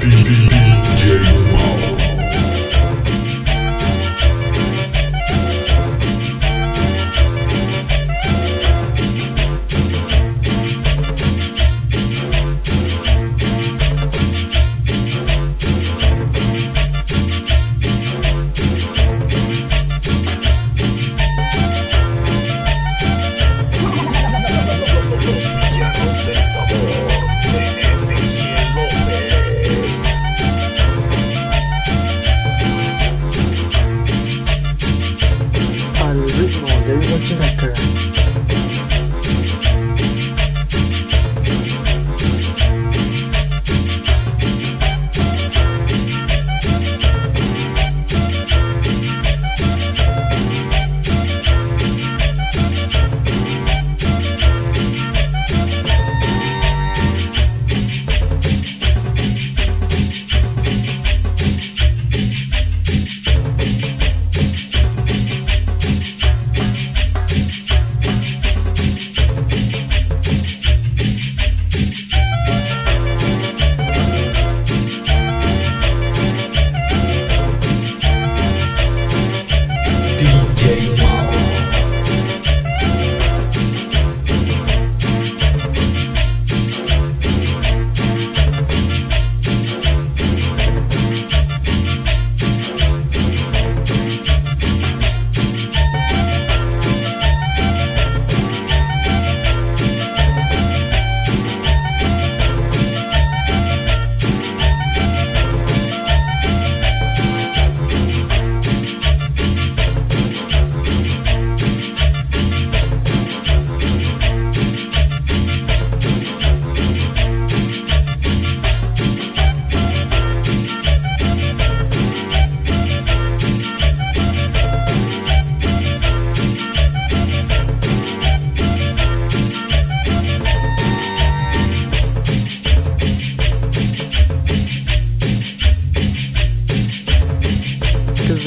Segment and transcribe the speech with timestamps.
[0.00, 0.59] Baby, baby.
[37.20, 37.69] Directory.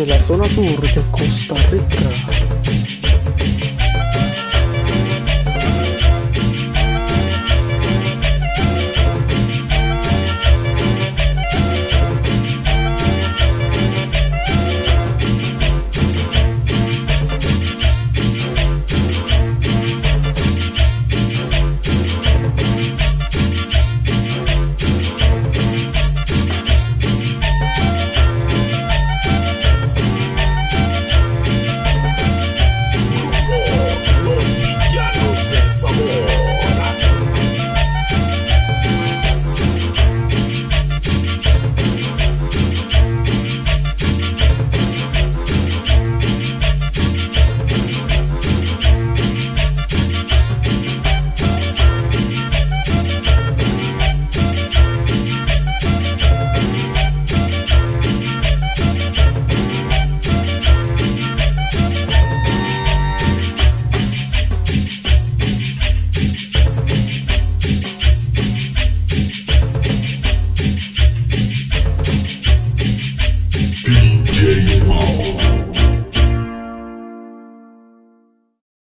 [0.06, 2.72] la zona sur de Costa Rica.